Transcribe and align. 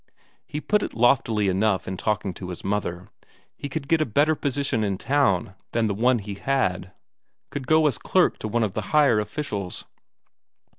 He 0.47 0.57
had 0.57 0.67
put 0.67 0.81
it 0.81 0.95
loftily 0.95 1.47
enough 1.47 1.87
in 1.87 1.95
talking 1.95 2.33
to 2.33 2.49
his 2.49 2.63
mother; 2.63 3.09
he 3.55 3.69
could 3.69 3.87
get 3.87 4.01
a 4.01 4.03
better 4.07 4.33
position 4.33 4.83
in 4.83 4.97
town 4.97 5.53
than 5.73 5.85
the 5.85 5.93
one 5.93 6.17
he 6.17 6.33
had; 6.33 6.91
could 7.51 7.67
go 7.67 7.85
as 7.85 7.99
clerk 7.99 8.39
to 8.39 8.47
one 8.47 8.63
of 8.63 8.73
the 8.73 8.81
higher 8.97 9.19
officials. 9.19 9.85